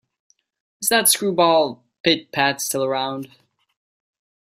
[0.81, 3.29] Is that screwball Pit-Pat still around?